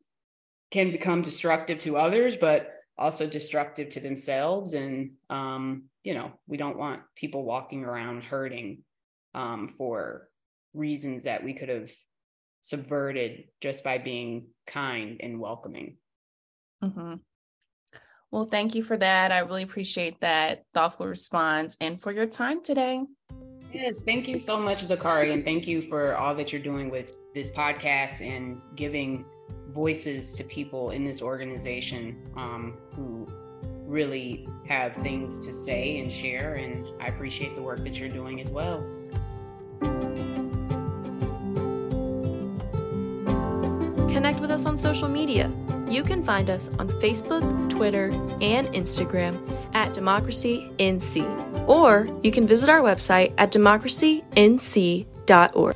can 0.72 0.92
become 0.92 1.22
destructive 1.22 1.80
to 1.80 1.98
others 1.98 2.36
but 2.36 2.74
also 2.98 3.26
destructive 3.26 3.90
to 3.90 4.00
themselves 4.00 4.74
and 4.74 5.12
um, 5.30 5.84
you 6.04 6.14
know 6.14 6.32
we 6.48 6.58
don't 6.58 6.78
want 6.78 7.02
people 7.16 7.44
walking 7.44 7.84
around 7.84 8.24
hurting 8.24 8.80
um, 9.34 9.70
for 9.70 10.28
reasons 10.74 11.24
that 11.24 11.44
we 11.44 11.54
could 11.54 11.70
have 11.70 11.92
subverted 12.62 13.46
just 13.62 13.84
by 13.84 13.98
being 13.98 14.48
kind 14.68 15.18
and 15.22 15.40
welcoming 15.40 15.96
mm-hmm. 16.84 17.16
Well, 18.32 18.46
thank 18.46 18.76
you 18.76 18.84
for 18.84 18.96
that. 18.98 19.32
I 19.32 19.40
really 19.40 19.64
appreciate 19.64 20.20
that 20.20 20.64
thoughtful 20.74 21.08
response 21.08 21.76
and 21.82 22.02
for 22.02 22.12
your 22.12 22.28
time 22.28 22.64
today. 22.64 23.04
Yes, 23.74 24.02
thank 24.02 24.28
you 24.28 24.38
so 24.38 24.60
much, 24.60 24.88
Dakari, 24.88 25.34
and 25.34 25.46
thank 25.46 25.68
you 25.68 25.82
for 25.82 26.16
all 26.16 26.36
that 26.36 26.52
you're 26.52 26.62
doing 26.62 26.90
with 26.90 27.16
this 27.34 27.52
podcast 27.52 28.26
and 28.26 28.62
giving 28.76 29.26
voices 29.70 30.34
to 30.34 30.44
people 30.44 30.92
in 30.92 31.06
this 31.06 31.22
organization 31.22 32.32
um, 32.36 32.78
who 32.94 33.28
really 33.86 34.48
have 34.68 34.96
things 34.96 35.40
to 35.46 35.54
say 35.54 36.00
and 36.00 36.12
share. 36.12 36.56
And 36.56 36.88
I 37.00 37.08
appreciate 37.08 37.56
the 37.56 37.62
work 37.62 37.84
that 37.84 38.00
you're 38.00 38.10
doing 38.10 38.42
as 38.42 38.52
well. 38.52 38.80
Connect 44.10 44.40
with 44.40 44.52
us 44.52 44.66
on 44.66 44.78
social 44.78 45.08
media. 45.08 45.52
You 45.88 46.04
can 46.04 46.24
find 46.24 46.50
us 46.50 46.70
on 46.80 46.88
Facebook, 46.88 47.44
Twitter, 47.80 48.12
and 48.42 48.68
Instagram 48.74 49.40
at 49.74 49.94
DemocracyNC. 49.94 51.66
Or 51.66 52.10
you 52.24 52.32
can 52.32 52.46
visit 52.46 52.68
our 52.68 52.82
website 52.82 53.34
at 53.38 53.54
democracync.org. 53.54 55.76